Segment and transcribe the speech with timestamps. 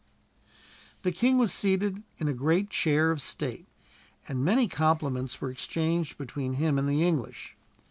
[1.03, 3.67] The king was seated in a great chair of state,
[4.27, 7.55] and many compliments were exchanged between him and the English.